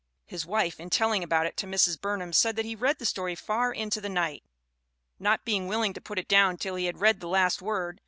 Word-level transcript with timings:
His 0.25 0.47
wife 0.47 0.79
in 0.79 0.89
telling 0.89 1.23
about 1.23 1.45
it 1.45 1.55
to 1.57 1.67
Mrs. 1.67 2.01
Burnham 2.01 2.33
said 2.33 2.55
that 2.55 2.65
he 2.65 2.73
read 2.75 2.97
the 2.97 3.05
story 3.05 3.35
far 3.35 3.71
into 3.71 4.01
the 4.01 4.09
night, 4.09 4.43
not 5.19 5.45
being 5.45 5.67
willing 5.67 5.93
to 5.93 6.01
put 6.01 6.17
it 6.17 6.27
down 6.27 6.57
till 6.57 6.73
he 6.73 6.85
had 6.85 7.01
read 7.01 7.19
the 7.19 7.27
last 7.27 7.61
word. 7.61 7.99